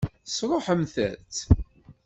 [0.25, 1.37] Tesṛuḥemt-tt?